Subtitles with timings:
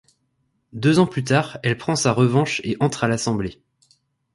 [0.73, 3.61] Deux ans plus tard, elle prend sa revanche et entre à l'assemblée.